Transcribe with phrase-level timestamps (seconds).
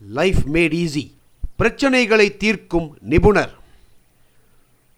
[0.00, 1.04] Life mat easy
[1.58, 3.52] பிரச்சனைகளை தீர்க்கும் நிபுணர்.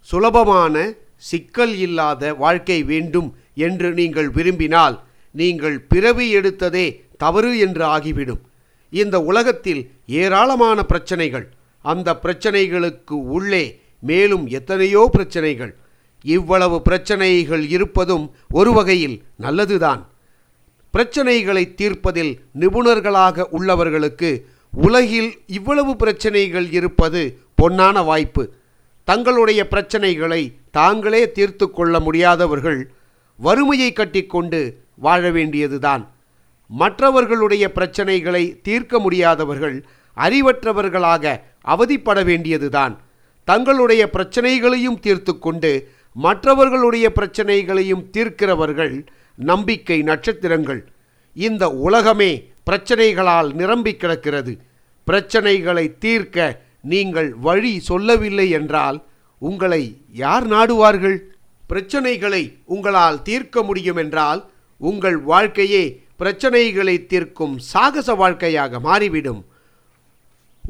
[0.09, 0.75] சுலபமான
[1.17, 4.97] சிக்கல் இல்லாத வாழ்க்கை வேண்டும் என்று நீங்கள் விரும்பினால்
[5.31, 6.87] நீங்கள் பிறவி எடுத்ததே
[7.17, 8.43] தவறு என்று ஆகிவிடும்.
[8.91, 11.47] இந்த உலகத்தில் ஏராளமான பிரச்சனைகள்.
[11.85, 13.65] அந்த பிரச்சனைகளுக்கு உள்ளே
[14.01, 15.77] மேலும் எத்தனையோ பிரச்சனைகள்.
[16.25, 20.03] இவ்வளவு பிரச்சனைகள் இருப்பதும் ஒரு வகையில் நல்லதுதான்.
[20.95, 24.31] பிரச்சனைகளை தீர்ப்பதில் நிபுணர்களாக உள்ளவர்களுக்கு
[24.73, 28.53] உலகில் இவ்வளவு பிரச்சனைகள் இருப்பது பொன்னான வாய்ப்பு.
[29.05, 32.91] தங்களுடைய பிரச்சனைகளை தாங்களே தீர்த்து கொள்ள முடியாதவர்கள்
[33.37, 36.09] வறுமையை கட்டிக்கொண்டு வாழ வேண்டியதுதான்.
[36.69, 39.85] மற்றவர்களுடைய பிரச்சனைகளை தீர்க்க முடியாதவர்கள்
[40.17, 43.01] அறிவற்றவர்களாக அவதிப்பட வேண்டியதுதான்.
[43.45, 49.07] தங்களுடைய பிரச்சனைகளையும் தீர்த்து கொண்டு மற்றவர்களுடைய பிரச்சனைகளையும் தீர்க்கிறவர்கள்
[49.37, 50.89] நம்பிக்கை நட்சத்திரங்கள்.
[51.35, 54.53] இந்த உலகமே பிரச்சனைகளால் நிரம்பி கிடக்கிறது.
[55.07, 56.39] பிரச்சனைகளை தீர்க்க
[56.93, 58.99] நீங்கள் வழி சொல்லவில்லை என்றால்
[59.49, 59.83] உங்களை
[60.23, 61.19] யார் நாடுவார்கள்?
[61.71, 62.43] பிரச்சனைகளை
[62.75, 64.41] உங்களால் தீர்க்க முடியும் என்றால்
[64.81, 65.85] உங்கள் வாழ்க்கையே
[66.21, 69.41] பிரச்சனைகளை தீர்க்கும் சாகச வாழ்க்கையாக மாறிவிடும்.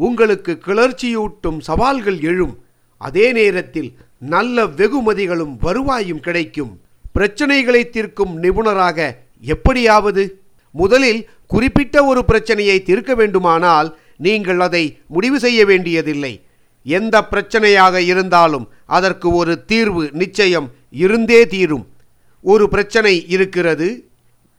[0.07, 2.55] உங்களுக்கு கிளர்ச்சியூட்டும் சவால்கள் எழும்.
[3.01, 3.91] அதே நேரத்தில்
[4.35, 6.73] நல்ல வெகுமதிகளும் வருவாயும் கிடைக்கும்.
[7.19, 8.99] பிரச்சனைகளை தீர்க்கும் நிபுணராக
[9.55, 10.25] எப்படியாவது?
[10.75, 11.23] முதலில்
[11.53, 13.89] குறிப்பிட்ட ஒரு பிரச்சனையை தீர்க்க வேண்டுமானால்
[14.27, 14.85] நீங்கள் அதை
[15.15, 16.33] முடிவு செய்ய வேண்டியதில்லை.
[16.87, 20.69] எந்த பிரச்சனையாக இருந்தாலும் அதற்கு ஒரு தீர்வு நிச்சயம்
[21.05, 21.87] இருந்தே தீரும்.
[22.45, 23.89] ஒரு பிரச்சனை இருக்கிறது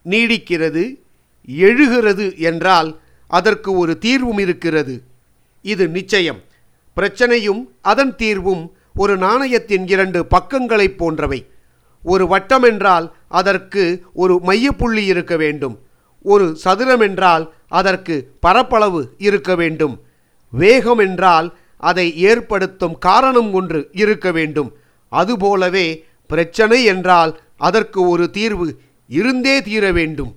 [0.05, 0.83] நீடிக்கிறது
[1.65, 2.89] எழுகிறது என்றால்
[3.27, 4.95] அதற்கு ஒரு தீர்வும் இருக்கிறது.
[5.65, 6.41] இது நிச்சயம்.
[6.97, 8.63] பிரச்சனையும் அதன் தீர்வும்
[8.95, 11.39] ஒரு நாணயத்தின் இரண்டு பக்கங்களைப் போன்றவை.
[12.03, 13.07] ஒரு வட்டம் என்றால்
[13.39, 15.75] அதற்கு ஒரு மையப்புள்ளி இருக்க வேண்டும்.
[16.21, 20.01] ஒரு சதுரம் என்றால் அதற்கு பரப்பளவு இருக்க வேண்டும்.
[20.49, 24.73] வேகம் என்றால் அதை ஏற்படுத்தும் காரணம் ஒன்று இருக்க வேண்டும்.
[25.09, 30.35] அதுபோலவே பிரச்சனை என்றால் அதற்கு ஒரு தீர்வு இருந்தே தீர வேண்டும்.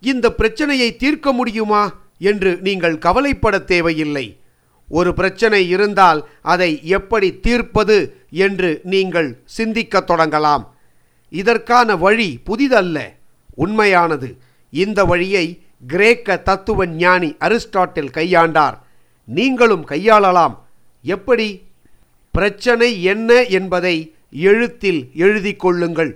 [0.00, 4.36] இந்த பிரச்சனையை தீர்க்க முடியுமா என்று நீங்கள் கவலைப்பட தேவையில்லை.
[4.88, 10.64] ஒரு பிரச்சனை இருந்தால் அதை எப்படி தீர்ப்பது என்று நீங்கள் சிந்திக்கத் தொடங்கலாம்.
[11.28, 12.98] இதற்கான வழி புதிதல்ல
[13.54, 14.36] உண்மையானது.
[14.72, 18.76] இந்த வழியை கிரேக்க தத்துவ ஞானி அரிஸ்டாட்டில் கையாண்டார்.
[19.24, 20.58] நீங்களும் கையாளலாம்.
[21.02, 21.62] எப்படி?
[22.30, 26.12] பிரச்சனை என்ன என்பதை எழுத்தில் எழுதி கொள்ளுங்கள்.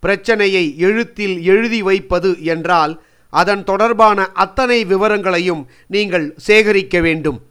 [0.00, 7.42] பிரச்சனையை எழுத்தில் எழுதி வைப்பது என்றால் அதன் தொடர்பான அத்தனை விவரங்களையும் நீங்கள் சேகரிக்க வேண்டும்.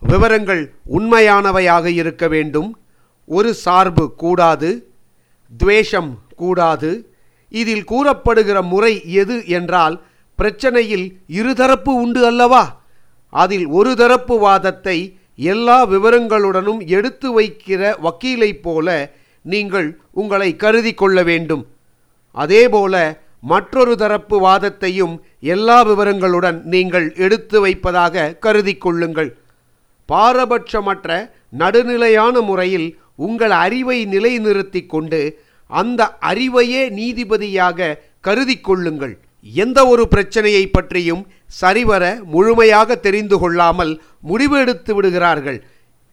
[0.00, 2.78] விவரங்கள் உண்மையானவையாக இருக்க வேண்டும்.
[3.24, 4.90] ஒரு சார்பு கூடாது.
[5.58, 7.15] துவேஷம் கூடாது.
[7.60, 9.96] இதில் கூறப்படுகிற முறை எது என்றால்
[10.38, 11.06] பிரச்சனையில்
[11.38, 12.64] இருதரப்பு உண்டு அல்லவா?
[13.32, 14.98] அதில் ஒரு தரப்பு வாதத்தை
[15.52, 18.88] எல்லா விவரங்களுடனும் எடுத்து வைக்கிற வக்கீலைப் போல
[19.44, 19.88] நீங்கள்
[20.20, 21.64] உங்களை கருதி கொள்ள வேண்டும்.
[22.34, 22.94] அதேபோல
[23.52, 25.14] மற்றொரு தரப்பு வாதத்தையும்
[25.54, 29.30] எல்லா விவரங்களுடன் நீங்கள் எடுத்து வைப்பதாக கருதி கொள்ளுங்கள்.
[30.08, 31.08] பாரபட்சமற்ற
[31.60, 32.88] நடுநிலையான முறையில்
[33.26, 35.20] உங்கள் அறிவை நிலைநிறுத்தி கொண்டு
[35.70, 39.14] அந்த அறிவையே நீதிபதியாக கருதி கொள்ளுங்கள்.
[39.42, 45.58] எந்த ஒரு பிரச்சனையை பற்றியும் சரிவர முழுமையாக தெரிந்து கொள்ளாமல் முடிவு எடுத்து விடுகிறார்கள்.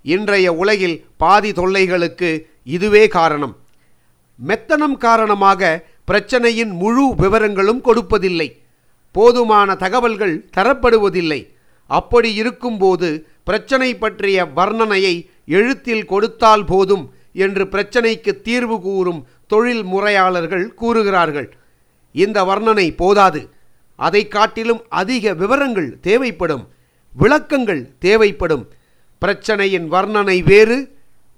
[0.02, 2.30] இன்றைய உலகில் பாதி தொல்லைகளுக்கு
[2.64, 3.56] இதுவே காரணம்.
[4.40, 8.50] மெத்தனம் காரணமாக பிரச்சனையின் முழு விவரங்களும் கொடுப்பதில்லை.
[9.12, 11.42] போதுமான தகவல்கள் தரப்படுவதில்லை.
[11.90, 15.16] அப்படி இருக்கும்போது பிரச்சனை பற்றிய வர்ணனையை
[15.46, 21.50] எழுத்தில் கொடுத்தால் போதும் என்று பிரச்சனைக்கு தீர்வு கூறும் தொழில் முறையாளர்கள் கூறுகிறார்கள்
[22.24, 23.42] இந்த வர்ணனை போதாது.
[24.00, 26.64] அதை காட்டிலும் அதிக விவரங்கள் தேவைப்படும்
[27.14, 28.66] விளக்கங்கள் தேவைப்படும்.
[29.22, 30.78] பிரச்சனையின் வர்ணனை வேறு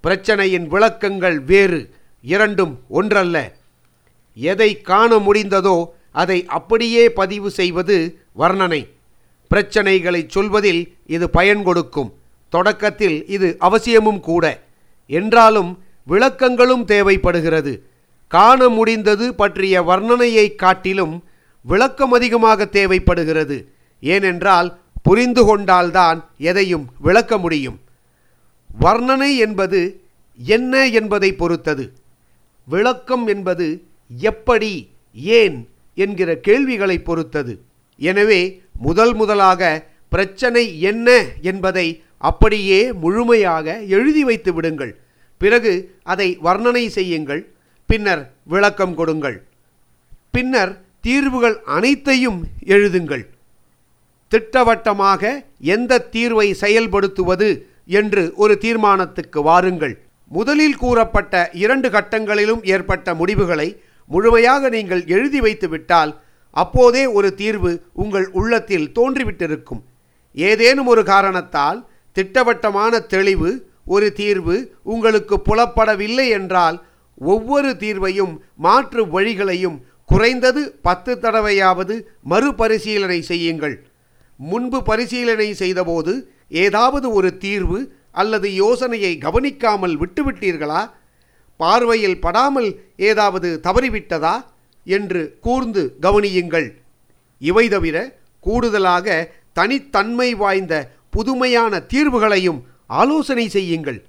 [0.03, 1.79] பிரச்சனையின் விளக்கங்கள் வேறு
[2.33, 3.37] இரண்டும் ஒன்றல்ல.
[4.37, 5.77] எதை காண முடிந்ததோ
[6.23, 7.97] அதை அப்படியே பதிவு செய்வது
[8.41, 8.81] வர்ணனை.
[9.51, 10.81] பிரச்சனைகளை சொல்வதில்
[11.15, 12.11] இது பயன் கொடுக்கும்
[12.53, 14.45] தொடக்கத்தில் இது அவசியமும் கூட.
[15.19, 15.72] என்றாலும்
[16.11, 17.73] விளக்கங்களும் தேவைப்படுகிறது.
[18.27, 21.23] காண முடிந்தது பற்றிய வர்ணனையை காட்டிலும்
[21.61, 23.72] விளக்கம் அதிகமாக தேவைப்படுகிறது.
[23.99, 27.79] ஏனென்றால் புரிந்து கொண்டால்தான் எதையும் விளக்க முடியும்.
[28.81, 30.01] வர்ணனை என்பது
[30.37, 31.93] என்ன என்பதை பொறுத்தது.
[32.66, 37.61] விளக்கம் என்பது எப்படி ஏன் என்கிற கேள்விகளை பொறுத்தது.
[37.97, 44.99] எனவே முதல் முதலாக பிரச்சனை என்ன என்பதை அப்படியே முழுமையாக எழுதி வைத்து விடுங்கள்.
[45.37, 47.54] பிறகு அதை வர்ணனை செய்யுங்கள்.
[47.90, 48.23] பின்னர்
[48.53, 49.37] விளக்கம் கொடுங்கள்.
[50.35, 50.73] பின்னர்
[51.08, 52.40] தீர்வுகள் அனைத்தையும்
[52.76, 53.23] எழுதுங்கள்.
[54.32, 55.22] திட்டவட்டமாக
[55.73, 57.49] எந்த தீர்வை செயல்படுத்துவது
[57.99, 59.96] என்று ஒரு தீர்மானத்துக்கு வாருங்கள்.
[60.32, 61.34] முதலில் கூறப்பட்ட
[61.64, 63.67] இரண்டு கட்டங்களிலும் ஏற்பட்ட முடிவுகளை
[64.09, 66.11] முழுமையாக நீங்கள் எழுதி வைத்துவிட்டால்
[66.53, 67.72] அப்போதே ஒரு தீர்வு
[68.03, 69.81] உங்கள் உள்ளத்தில் தோன்றிவிட்டிருக்கும்.
[70.38, 71.79] ஏதேனும் ஒரு காரணத்தால்
[72.16, 73.52] திட்டவட்டமான தெளிவு
[73.96, 74.55] ஒரு தீர்வு
[74.93, 76.78] உங்களுக்கு புலப்படவில்லை என்றால்
[77.16, 83.88] ஒவ்வொரு தீர்வையும் மாற்று வழிகளையும் குறைந்தது பத்து தடவையாவது மறுபரிசீலனை செய்யுங்கள்.
[84.38, 90.90] முன்பு பரிசீலனை செய்தபோது ஏதாவது ஒரு தீர்வு அல்லது யோசனையை கவனிக்காமல் விட்டுவிட்டீர்களா?
[91.58, 94.46] பார்வையில் படாமல் ஏதாவது தவறிவிட்டதா?
[94.85, 96.73] என்று கூர்ந்து கவனியுங்கள்.
[97.40, 104.03] இவை தவிர கூடுதலாக தனித்தன்மை வாய்ந்த புதுமையான தீர்வுகளையும் ஆலோசனை செய்யுங்கள்.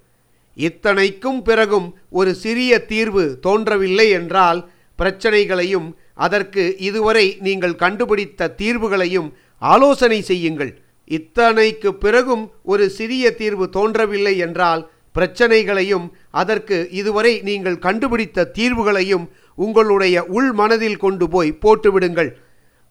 [0.56, 1.88] இத்தனைக்கும் பிறகும்
[2.18, 4.60] ஒரு சிறிய தீர்வு தோன்றவில்லை என்றால்
[4.98, 5.88] பிரச்சனைகளையும்
[6.26, 9.28] அதற்கு இதுவரை நீங்கள் கண்டுபிடித்த தீர்வுகளையும்
[9.62, 10.72] ஆலோசனை செய்யுங்கள்.
[11.10, 14.82] இத்தனைக்கு பிறகும் ஒரு சிறிய தீர்வு தோன்றவில்லை என்றால்
[15.12, 16.06] பிரச்சனைகளையும்
[16.40, 22.30] அதற்கு இதுவரை நீங்கள் கண்டுபிடித்த தீர்வுகளையும் உங்களுடைய உள் மனதில் கொண்டு போய் போட்டுவிடுங்கள்.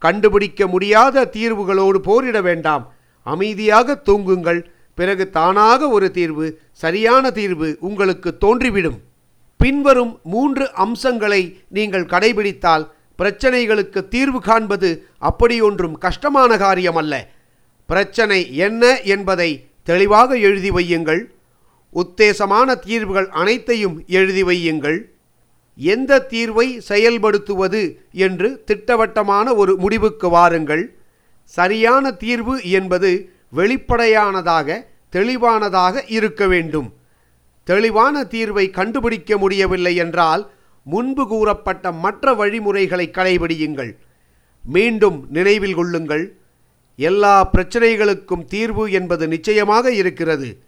[0.02, 2.86] கண்டுபிடிக்க முடியாத தீர்வுகளோடு போரிட வேண்டாம்.
[3.28, 4.62] அமைதியாக தூங்குங்கள்.
[4.96, 9.00] பிறகு தானாக ஒரு தீர்வு சரியான தீர்வு உங்களுக்கு தோன்றிவிடும்.
[9.58, 12.86] பின்வரும் மூன்று அம்சங்களை நீங்கள் கடைபிடித்தால்
[13.18, 14.90] பிரச்சனைகளுக்கு தீர்வு காண்பது
[15.20, 17.14] அப்படியொன்றும் கஷ்டமான காரியமல்ல.
[17.86, 19.50] பிரச்சனை என்ன என்பதை
[19.84, 21.22] தெளிவாக எழுதி வையுங்கள்.
[21.96, 24.98] உத்தேசமான தீர்வுகள் அனைத்தையும் எழுதி வையுங்கள்.
[25.78, 27.82] எந்த தீர்வை செயல்படுத்துவது
[28.12, 30.84] என்று திட்டவட்டமான ஒரு முடிவுக்கு வாருங்கள்.
[31.44, 33.12] சரியான தீர்வு என்பது
[33.50, 36.94] வெளிப்படையானதாக தெளிவானதாக இருக்க வேண்டும்.
[37.64, 40.52] தெளிவான தீர்வை கண்டுபிடிக்க முடியவில்லை என்றால்
[40.84, 43.98] முன்பு கூறப்பட்ட மற்ற வழிமுறைகளை கடைபிடியுங்கள்.
[44.64, 46.38] மீண்டும் நினைவில் கொள்ளுங்கள்.
[46.96, 50.64] எல்லா பிரச்சனைகளுக்கும் தீர்வு என்பது நிச்சயமாக இருக்கிறது.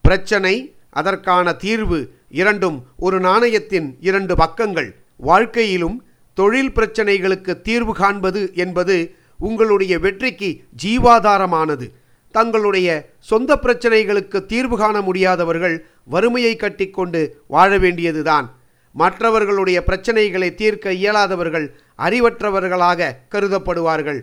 [0.00, 4.94] பிரச்சனை அதற்கான தீர்வு இரண்டும் ஒரு நாணயத்தின் இரண்டு பக்கங்கள்.
[5.16, 6.04] வாழ்க்கையிலும்
[6.34, 11.90] தொழில் பிரச்சனைகளுக்கு தீர்வு காண்பது என்பது உங்களுடைய வெற்றிக்கு ஜீவாதாரமானது.
[12.36, 12.88] தங்களுடைய
[13.30, 17.20] சொந்த பிரச்சனைகளுக்கு தீர்வு காண முடியாதவர்கள் வறுமையை கட்டிக்கொண்டு
[17.54, 18.46] வாழ வேண்டியதுதான்.
[18.92, 21.66] மற்றவர்களுடைய பிரச்சனைகளை தீர்க்க இயலாதவர்கள்
[21.98, 24.20] அறிவற்றவர்களாக கருதப்படுவார்கள்.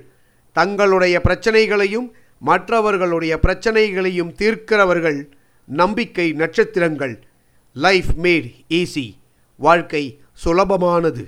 [0.57, 2.07] தங்களுடைய பிரச்சனைகளையும்
[2.39, 5.19] மற்றவர்களுடைய பிரச்சனைகளையும் தீர்க்கிறவர்கள்
[5.68, 7.15] நம்பிக்கை நட்சத்திரங்கள்.
[7.74, 9.07] லைஃப் மேட் ஈஸி
[9.57, 10.04] வாழ்க்கை
[10.44, 11.24] சுலபமானது.